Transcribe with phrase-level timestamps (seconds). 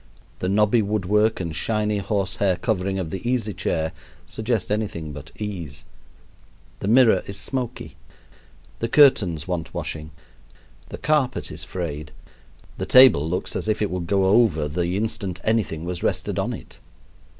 [0.39, 3.91] The knobby wood work and shiny horse hair covering of the easy chair
[4.25, 5.83] suggest anything but ease.
[6.79, 7.97] The mirror is smoky.
[8.79, 10.09] The curtains want washing.
[10.89, 12.11] The carpet is frayed.
[12.79, 16.51] The table looks as if it would go over the instant anything was rested on
[16.53, 16.79] it.